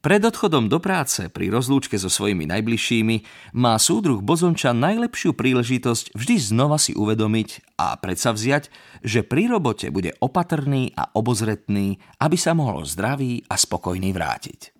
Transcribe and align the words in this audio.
Pred 0.00 0.32
odchodom 0.32 0.72
do 0.72 0.80
práce 0.80 1.28
pri 1.28 1.52
rozlúčke 1.52 2.00
so 2.00 2.08
svojimi 2.08 2.48
najbližšími 2.48 3.16
má 3.52 3.76
súdruh 3.76 4.24
Bozonča 4.24 4.72
najlepšiu 4.72 5.36
príležitosť 5.36 6.16
vždy 6.16 6.36
znova 6.40 6.80
si 6.80 6.96
uvedomiť 6.96 7.76
a 7.76 8.00
predsa 8.00 8.32
vziať, 8.32 8.72
že 9.04 9.20
pri 9.20 9.52
robote 9.52 9.92
bude 9.92 10.16
opatrný 10.24 10.96
a 10.96 11.12
obozretný, 11.12 12.00
aby 12.16 12.36
sa 12.40 12.56
mohol 12.56 12.88
zdravý 12.88 13.44
a 13.44 13.60
spokojný 13.60 14.16
vrátiť. 14.16 14.72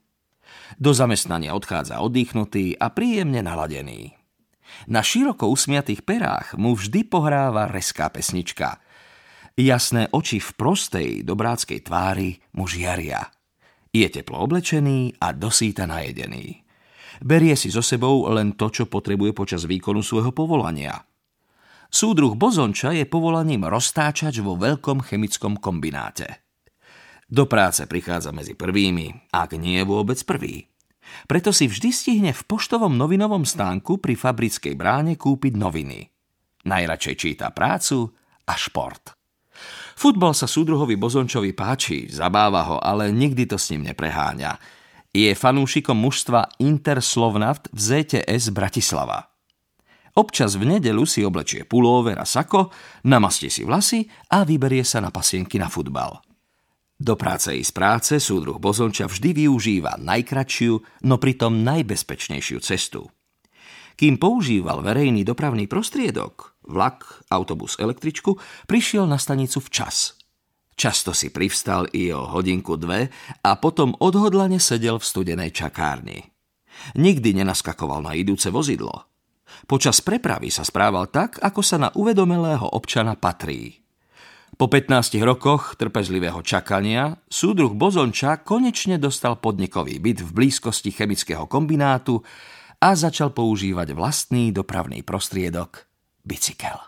Do 0.81 0.97
zamestnania 0.97 1.53
odchádza 1.53 2.01
oddychnutý 2.01 2.81
a 2.81 2.89
príjemne 2.89 3.45
naladený. 3.45 4.17
Na 4.89 5.05
široko 5.05 5.53
usmiatých 5.53 6.01
perách 6.01 6.57
mu 6.57 6.73
vždy 6.73 7.05
pohráva 7.05 7.69
reská 7.69 8.09
pesnička. 8.09 8.81
Jasné 9.53 10.09
oči 10.17 10.41
v 10.41 10.51
prostej, 10.57 11.11
dobráckej 11.29 11.85
tvári 11.85 12.41
mu 12.57 12.65
žiaria– 12.65 13.21
je 13.91 14.07
teplo 14.07 14.47
oblečený 14.47 15.19
a 15.19 15.35
dosýta 15.35 15.87
najedený. 15.87 16.63
Berie 17.21 17.53
si 17.59 17.69
so 17.69 17.85
sebou 17.85 18.31
len 18.33 18.57
to, 18.57 18.73
čo 18.73 18.89
potrebuje 18.89 19.37
počas 19.37 19.69
výkonu 19.69 20.01
svojho 20.01 20.33
povolania. 20.33 21.05
Súdruh 21.91 22.39
Bozonča 22.39 22.95
je 22.95 23.05
povolaním 23.05 23.67
roztáčač 23.67 24.39
vo 24.41 24.55
veľkom 24.55 25.03
chemickom 25.03 25.59
kombináte. 25.59 26.47
Do 27.27 27.51
práce 27.51 27.87
prichádza 27.87 28.31
medzi 28.31 28.55
prvými, 28.55 29.31
ak 29.35 29.59
nie 29.59 29.83
vôbec 29.83 30.23
prvý. 30.23 30.71
Preto 31.27 31.51
si 31.51 31.67
vždy 31.67 31.91
stihne 31.91 32.31
v 32.31 32.43
poštovom 32.47 32.95
novinovom 32.95 33.43
stánku 33.43 33.99
pri 33.99 34.15
fabrickej 34.15 34.75
bráne 34.79 35.19
kúpiť 35.19 35.59
noviny. 35.59 36.07
Najradšej 36.67 37.17
číta 37.19 37.51
prácu 37.51 38.15
a 38.47 38.55
šport. 38.55 39.20
Futbal 40.01 40.33
sa 40.33 40.49
súdruhovi 40.49 40.97
Bozončovi 40.97 41.53
páči, 41.53 42.09
zabáva 42.09 42.65
ho, 42.73 42.81
ale 42.81 43.13
nikdy 43.13 43.45
to 43.45 43.61
s 43.61 43.69
ním 43.69 43.85
nepreháňa. 43.85 44.57
Je 45.13 45.29
fanúšikom 45.37 45.93
mužstva 45.93 46.57
Interslovnaft 46.57 47.69
v 47.69 47.79
ZTS 47.85 48.49
Bratislava. 48.49 49.29
Občas 50.17 50.57
v 50.57 50.73
nedelu 50.73 51.05
si 51.05 51.21
oblečie 51.21 51.69
pulóver 51.69 52.17
a 52.17 52.25
sako, 52.25 52.73
namastí 53.13 53.53
si 53.53 53.61
vlasy 53.61 54.09
a 54.33 54.41
vyberie 54.49 54.89
sa 54.89 55.05
na 55.05 55.13
pasienky 55.13 55.61
na 55.61 55.69
futbal. 55.69 56.25
Do 56.97 57.21
práce 57.21 57.53
i 57.53 57.61
z 57.61 57.69
práce 57.69 58.17
súdruh 58.25 58.57
Bozonča 58.57 59.05
vždy 59.05 59.45
využíva 59.45 60.01
najkračšiu, 60.01 61.05
no 61.05 61.21
pritom 61.21 61.61
najbezpečnejšiu 61.61 62.57
cestu. 62.65 63.05
Kým 64.01 64.17
používal 64.17 64.81
verejný 64.81 65.29
dopravný 65.29 65.69
prostriedok, 65.69 66.57
vlak, 66.67 67.25
autobus, 67.31 67.77
električku, 67.81 68.37
prišiel 68.69 69.09
na 69.09 69.17
stanicu 69.17 69.61
včas. 69.61 70.21
Často 70.81 71.13
si 71.13 71.29
privstal 71.29 71.93
i 71.93 72.09
o 72.09 72.25
hodinku 72.25 72.81
dve 72.81 73.13
a 73.45 73.51
potom 73.61 73.93
odhodlane 74.01 74.57
sedel 74.57 74.97
v 74.97 75.05
studenej 75.05 75.53
čakárni. 75.53 76.25
Nikdy 76.97 77.37
nenaskakoval 77.37 78.01
na 78.01 78.17
idúce 78.17 78.49
vozidlo. 78.49 79.05
Počas 79.69 80.01
prepravy 80.01 80.49
sa 80.49 80.65
správal 80.65 81.13
tak, 81.13 81.37
ako 81.43 81.61
sa 81.61 81.77
na 81.77 81.93
uvedomelého 81.93 82.65
občana 82.65 83.13
patrí. 83.13 83.83
Po 84.57 84.73
15 84.73 85.21
rokoch 85.21 85.77
trpezlivého 85.77 86.41
čakania 86.41 87.17
súdruh 87.29 87.77
Bozonča 87.77 88.41
konečne 88.41 88.97
dostal 88.97 89.37
podnikový 89.37 90.01
byt 90.01 90.25
v 90.25 90.31
blízkosti 90.33 90.97
chemického 90.97 91.45
kombinátu 91.45 92.25
a 92.81 92.97
začal 92.97 93.37
používať 93.37 93.93
vlastný 93.93 94.49
dopravný 94.53 95.05
prostriedok 95.05 95.90
bicykel. 96.31 96.79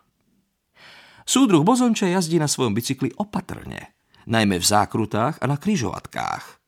Súdruh 1.27 1.67
Bozonča 1.67 2.07
jazdí 2.07 2.39
na 2.39 2.47
svojom 2.47 2.75
bicykli 2.75 3.11
opatrne, 3.19 3.95
najmä 4.31 4.63
v 4.63 4.67
zákrutách 4.67 5.43
a 5.43 5.45
na 5.51 5.59
kryžovatkách. 5.59 6.63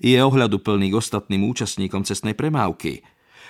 Je 0.00 0.16
ohľadu 0.20 0.60
plný 0.60 0.92
k 0.92 0.98
ostatným 1.00 1.48
účastníkom 1.48 2.04
cestnej 2.04 2.36
premávky. 2.36 3.04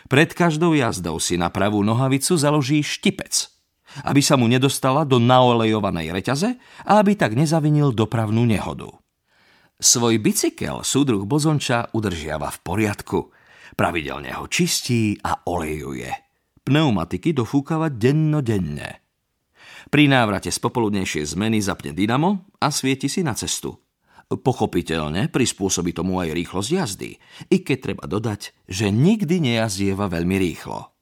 Pred 0.06 0.34
každou 0.34 0.74
jazdou 0.74 1.18
si 1.18 1.38
na 1.38 1.50
pravú 1.50 1.82
nohavicu 1.82 2.34
založí 2.34 2.82
štipec, 2.82 3.50
aby 4.06 4.22
sa 4.22 4.34
mu 4.38 4.46
nedostala 4.50 5.06
do 5.06 5.22
naolejovanej 5.22 6.14
reťaze 6.14 6.58
a 6.86 6.98
aby 6.98 7.14
tak 7.14 7.34
nezavinil 7.38 7.94
dopravnú 7.94 8.46
nehodu. 8.46 8.90
Svoj 9.80 10.18
bicykel 10.18 10.82
súdruh 10.82 11.22
Bozonča 11.26 11.88
udržiava 11.94 12.50
v 12.50 12.58
poriadku. 12.60 13.18
Pravidelne 13.78 14.34
ho 14.34 14.50
čistí 14.50 15.16
a 15.22 15.46
olejuje 15.46 16.29
pneumatiky 16.70 17.34
dofúkavať 17.34 17.98
dennodenne. 17.98 19.02
Pri 19.90 20.06
návrate 20.06 20.54
z 20.54 20.58
popoludnejšej 20.62 21.34
zmeny 21.34 21.58
zapne 21.58 21.90
dynamo 21.90 22.46
a 22.62 22.70
svieti 22.70 23.10
si 23.10 23.26
na 23.26 23.34
cestu. 23.34 23.74
Pochopiteľne 24.30 25.26
prispôsobí 25.34 25.90
tomu 25.90 26.22
aj 26.22 26.30
rýchlosť 26.30 26.70
jazdy, 26.70 27.18
i 27.50 27.56
keď 27.66 27.78
treba 27.82 28.06
dodať, 28.06 28.54
že 28.70 28.94
nikdy 28.94 29.42
nejazdieva 29.42 30.06
veľmi 30.06 30.38
rýchlo. 30.38 30.94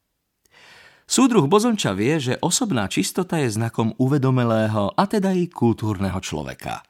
Súdruh 1.04 1.44
Bozonča 1.44 1.92
vie, 1.92 2.16
že 2.16 2.40
osobná 2.40 2.88
čistota 2.88 3.36
je 3.36 3.52
znakom 3.52 3.92
uvedomelého 4.00 4.96
a 4.96 5.04
teda 5.04 5.36
i 5.36 5.52
kultúrneho 5.52 6.16
človeka. 6.24 6.80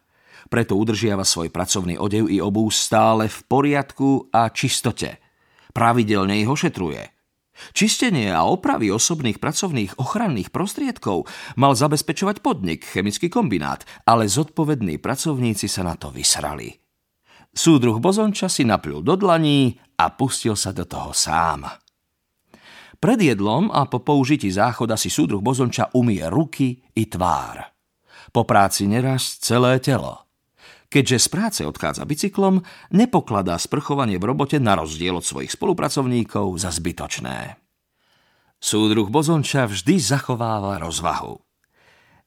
Preto 0.46 0.78
udržiava 0.78 1.26
svoj 1.26 1.50
pracovný 1.50 1.98
odev 1.98 2.30
i 2.30 2.38
obú 2.38 2.70
stále 2.70 3.26
v 3.26 3.38
poriadku 3.42 4.30
a 4.30 4.54
čistote. 4.54 5.18
Pravidelne 5.74 6.38
ich 6.38 6.46
ošetruje– 6.46 7.02
Čistenie 7.74 8.30
a 8.30 8.46
opravy 8.46 8.91
osobných 8.92 9.42
pracovných 9.42 9.98
ochranných 9.98 10.50
prostriedkov 10.54 11.26
mal 11.58 11.74
zabezpečovať 11.74 12.41
podnik, 12.42 12.86
chemický 12.86 13.26
kombinát, 13.28 13.82
ale 14.06 14.30
zodpovední 14.30 14.98
pracovníci 15.02 15.66
sa 15.66 15.82
na 15.82 15.94
to 15.98 16.10
vysrali. 16.14 16.74
Súdruh 17.48 17.98
Bozonča 17.98 18.46
si 18.46 18.62
napil 18.62 19.02
do 19.02 19.19
dlaní 19.19 19.74
a 19.98 20.14
pustil 20.14 20.54
sa 20.54 20.70
do 20.70 20.86
toho 20.86 21.10
sám. 21.10 21.66
Pred 22.98 23.19
jedlom 23.34 23.70
a 23.70 23.86
po 23.86 24.02
použití 24.02 24.50
záchoda 24.50 24.98
si 24.98 25.06
súdruh 25.06 25.38
Bozonča 25.38 25.94
umie 25.94 26.26
ruky 26.26 26.82
i 26.98 27.06
tvár. 27.06 27.62
Po 28.34 28.42
práci 28.42 28.90
neraz 28.90 29.38
celé 29.38 29.78
telo– 29.78 30.22
Keďže 30.88 31.19
z 31.21 31.28
práce 31.28 31.60
odchádza 31.69 32.09
bicyklom, 32.09 32.65
nepokladá 32.97 33.60
sprchovanie 33.60 34.16
v 34.16 34.32
robote 34.32 34.56
na 34.56 34.72
rozdiel 34.72 35.21
od 35.21 35.25
svojich 35.25 35.53
spolupracovníkov 35.53 36.56
za 36.56 36.72
zbytočné. 36.72 37.60
Súdruh 38.56 39.12
Bozonča 39.12 39.69
vždy 39.69 40.00
zachováva 40.00 40.81
rozvahu. 40.81 41.38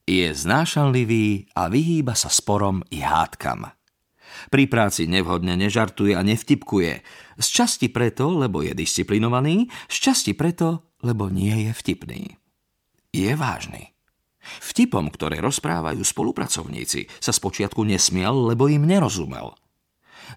Je 0.05 0.29
znášanlivý 0.29 1.49
a 1.57 1.67
vyhýba 1.67 2.13
sa 2.13 2.29
sporom 2.29 2.85
i 2.93 3.01
hádkam. 3.01 3.67
Pri 4.47 4.63
práci 4.69 5.09
nevhodne 5.09 5.59
nežartuje 5.59 6.15
a 6.15 6.21
nevtipkuje. 6.23 6.93
Z 7.37 7.47
časti 7.51 7.91
preto, 7.91 8.31
lebo 8.31 8.63
je 8.63 8.71
disciplinovaný, 8.71 9.67
z 9.89 9.97
časti 9.97 10.31
preto, 10.37 10.95
lebo 11.03 11.27
nie 11.27 11.69
je 11.69 11.71
vtipný. 11.75 12.21
Je 13.11 13.31
vážny. 13.35 13.91
Vtipom, 14.41 15.13
ktoré 15.13 15.37
rozprávajú 15.39 16.01
spolupracovníci, 16.01 17.07
sa 17.21 17.31
spočiatku 17.31 17.85
nesmiel, 17.85 18.53
lebo 18.53 18.65
im 18.67 18.89
nerozumel. 18.89 19.53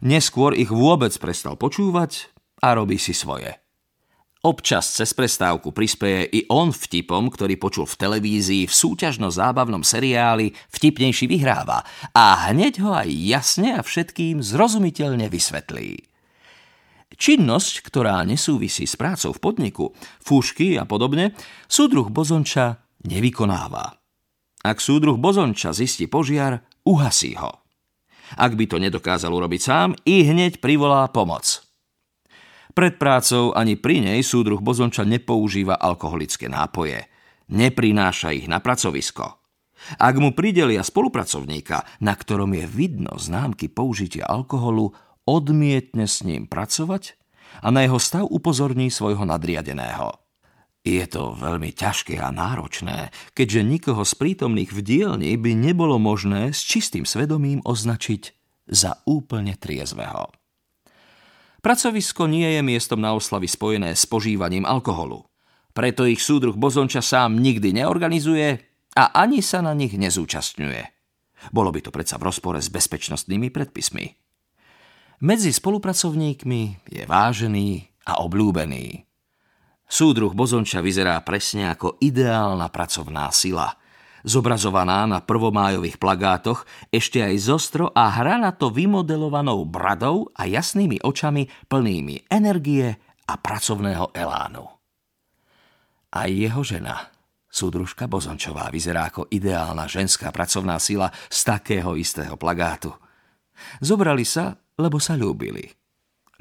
Neskôr 0.04 0.52
ich 0.52 0.68
vôbec 0.68 1.14
prestal 1.16 1.56
počúvať 1.56 2.28
a 2.60 2.76
robí 2.76 3.00
si 3.00 3.16
svoje. 3.16 3.64
Občas 4.44 4.92
cez 4.92 5.16
prestávku 5.16 5.72
prispieje 5.72 6.28
i 6.28 6.40
on 6.52 6.68
vtipom, 6.68 7.32
ktorý 7.32 7.56
počul 7.56 7.88
v 7.88 7.96
televízii 7.96 8.68
v 8.68 8.76
súťažno-zábavnom 8.76 9.80
seriáli 9.80 10.52
Vtipnejší 10.68 11.24
vyhráva 11.24 11.80
a 12.12 12.52
hneď 12.52 12.84
ho 12.84 12.92
aj 12.92 13.08
jasne 13.08 13.72
a 13.72 13.80
všetkým 13.80 14.44
zrozumiteľne 14.44 15.32
vysvetlí. 15.32 15.96
Činnosť, 17.16 17.88
ktorá 17.88 18.20
nesúvisí 18.28 18.84
s 18.84 19.00
prácou 19.00 19.32
v 19.32 19.40
podniku, 19.40 19.84
fúšky 20.20 20.76
a 20.76 20.84
podobne, 20.84 21.32
súdruh 21.64 22.12
Bozonča 22.12 22.83
nevykonáva. 23.04 24.00
Ak 24.64 24.80
súdruh 24.80 25.20
Bozonča 25.20 25.76
zistí 25.76 26.08
požiar, 26.08 26.64
uhasí 26.88 27.36
ho. 27.36 27.64
Ak 28.40 28.56
by 28.56 28.64
to 28.64 28.80
nedokázal 28.80 29.28
urobiť 29.28 29.60
sám, 29.60 29.92
i 30.08 30.24
hneď 30.24 30.64
privolá 30.64 31.12
pomoc. 31.12 31.60
Pred 32.74 32.98
prácou 32.98 33.54
ani 33.54 33.78
pri 33.78 34.02
nej 34.02 34.24
súdruh 34.24 34.58
Bozonča 34.58 35.04
nepoužíva 35.06 35.78
alkoholické 35.78 36.50
nápoje. 36.50 37.06
Neprináša 37.52 38.32
ich 38.34 38.48
na 38.48 38.58
pracovisko. 38.58 39.38
Ak 40.00 40.16
mu 40.16 40.32
pridelia 40.32 40.80
spolupracovníka, 40.80 41.84
na 42.00 42.16
ktorom 42.16 42.56
je 42.56 42.64
vidno 42.64 43.14
známky 43.20 43.68
použitia 43.68 44.24
alkoholu, 44.24 44.96
odmietne 45.28 46.08
s 46.08 46.24
ním 46.24 46.48
pracovať 46.48 47.20
a 47.60 47.68
na 47.68 47.84
jeho 47.84 48.00
stav 48.00 48.24
upozorní 48.26 48.88
svojho 48.88 49.28
nadriadeného. 49.28 50.23
Je 50.84 51.00
to 51.08 51.32
veľmi 51.32 51.72
ťažké 51.72 52.20
a 52.20 52.28
náročné, 52.28 53.08
keďže 53.32 53.64
nikoho 53.64 54.04
z 54.04 54.12
prítomných 54.20 54.68
v 54.68 54.80
dielni 54.84 55.32
by 55.40 55.56
nebolo 55.56 55.96
možné 55.96 56.52
s 56.52 56.60
čistým 56.60 57.08
svedomím 57.08 57.64
označiť 57.64 58.22
za 58.68 59.00
úplne 59.08 59.56
triezveho. 59.56 60.28
Pracovisko 61.64 62.28
nie 62.28 62.44
je 62.44 62.60
miestom 62.60 63.00
na 63.00 63.16
oslavy 63.16 63.48
spojené 63.48 63.96
s 63.96 64.04
požívaním 64.04 64.68
alkoholu. 64.68 65.24
Preto 65.72 66.04
ich 66.04 66.20
súdruh 66.20 66.52
Bozonča 66.52 67.00
sám 67.00 67.40
nikdy 67.40 67.72
neorganizuje 67.72 68.60
a 68.92 69.16
ani 69.16 69.40
sa 69.40 69.64
na 69.64 69.72
nich 69.72 69.96
nezúčastňuje. 69.96 70.84
Bolo 71.48 71.72
by 71.72 71.80
to 71.80 71.90
predsa 71.96 72.20
v 72.20 72.28
rozpore 72.28 72.60
s 72.60 72.68
bezpečnostnými 72.68 73.48
predpismi. 73.48 74.06
Medzi 75.24 75.48
spolupracovníkmi 75.48 76.92
je 76.92 77.02
vážený 77.08 77.68
a 78.04 78.20
obľúbený. 78.20 79.13
Súdruh 79.94 80.34
Bozonča 80.34 80.82
vyzerá 80.82 81.14
presne 81.22 81.70
ako 81.70 82.02
ideálna 82.02 82.66
pracovná 82.66 83.30
sila. 83.30 83.78
Zobrazovaná 84.26 85.06
na 85.06 85.22
prvomájových 85.22 86.02
plagátoch 86.02 86.66
ešte 86.90 87.22
aj 87.22 87.38
zostro 87.38 87.94
a 87.94 88.10
to 88.58 88.74
vymodelovanou 88.74 89.62
bradou 89.62 90.34
a 90.34 90.50
jasnými 90.50 90.98
očami 90.98 91.46
plnými 91.70 92.26
energie 92.26 92.90
a 93.22 93.34
pracovného 93.38 94.10
elánu. 94.18 94.66
Aj 96.10 96.26
jeho 96.26 96.66
žena, 96.66 97.14
súdružka 97.46 98.10
Bozončová, 98.10 98.74
vyzerá 98.74 99.14
ako 99.14 99.30
ideálna 99.30 99.86
ženská 99.86 100.34
pracovná 100.34 100.74
sila 100.82 101.14
z 101.30 101.38
takého 101.46 101.94
istého 101.94 102.34
plagátu. 102.34 102.90
Zobrali 103.78 104.26
sa, 104.26 104.58
lebo 104.74 104.98
sa 104.98 105.14
ľúbili. 105.14 105.70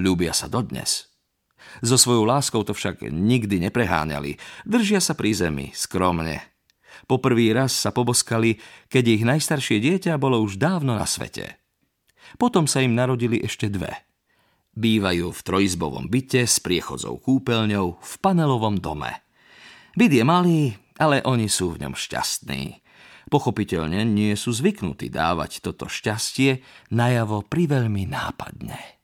Ľúbia 0.02 0.34
sa 0.34 0.50
dodnes. 0.50 1.13
So 1.84 2.00
svojou 2.00 2.24
láskou 2.24 2.64
to 2.64 2.72
však 2.72 3.06
nikdy 3.10 3.60
nepreháňali. 3.70 4.40
Držia 4.64 5.04
sa 5.04 5.18
pri 5.18 5.36
zemi, 5.36 5.68
skromne. 5.76 6.40
Poprvý 7.10 7.52
raz 7.52 7.76
sa 7.76 7.92
poboskali, 7.92 8.62
keď 8.88 9.04
ich 9.20 9.24
najstaršie 9.28 9.84
dieťa 9.84 10.16
bolo 10.16 10.40
už 10.40 10.56
dávno 10.56 10.96
na 10.96 11.04
svete. 11.04 11.60
Potom 12.40 12.66
sa 12.66 12.80
im 12.80 12.96
narodili 12.96 13.44
ešte 13.44 13.68
dve. 13.68 13.92
Bývajú 14.74 15.30
v 15.30 15.44
trojizbovom 15.46 16.10
byte 16.10 16.50
s 16.50 16.58
priechodzou 16.64 17.22
kúpeľňou 17.22 17.88
v 18.02 18.14
panelovom 18.24 18.82
dome. 18.82 19.22
Byt 19.94 20.10
je 20.10 20.26
malý, 20.26 20.74
ale 20.98 21.22
oni 21.22 21.46
sú 21.46 21.78
v 21.78 21.86
ňom 21.86 21.94
šťastní. 21.94 22.82
Pochopiteľne 23.30 24.02
nie 24.06 24.34
sú 24.34 24.50
zvyknutí 24.50 25.14
dávať 25.14 25.62
toto 25.62 25.86
šťastie 25.86 26.66
najavo 26.90 27.46
priveľmi 27.46 28.10
nápadne. 28.10 29.03